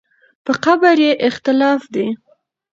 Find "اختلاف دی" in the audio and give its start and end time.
1.27-2.07